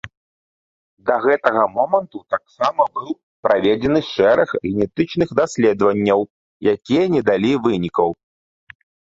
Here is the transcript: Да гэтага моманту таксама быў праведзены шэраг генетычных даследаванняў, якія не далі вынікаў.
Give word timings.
Да 1.09 1.15
гэтага 1.25 1.65
моманту 1.73 2.21
таксама 2.35 2.87
быў 2.95 3.11
праведзены 3.49 4.01
шэраг 4.13 4.49
генетычных 4.65 5.29
даследаванняў, 5.41 6.19
якія 6.75 7.05
не 7.19 7.23
далі 7.29 7.51
вынікаў. 7.69 8.09